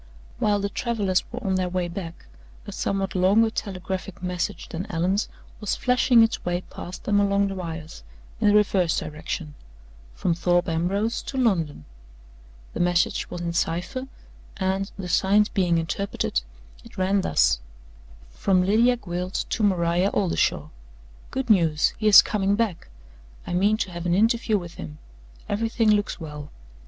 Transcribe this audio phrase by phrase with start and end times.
[0.39, 2.25] While the travelers were on their way back,
[2.65, 7.53] a somewhat longer telegraphic message than Allan's was flashing its way past them along the
[7.53, 8.03] wires,
[8.39, 9.53] in the reverse direction
[10.15, 11.85] from Thorpe Ambrose to London.
[12.73, 14.07] The message was in cipher,
[14.57, 16.41] and, the signs being interpreted,
[16.83, 17.59] it ran thus:
[18.31, 20.69] "From Lydia Gwilt to Maria Oldershaw.
[21.29, 21.93] Good news!
[21.99, 22.87] He is coming back.
[23.45, 24.97] I mean to have an interview with him.
[25.47, 26.49] Everything looks well.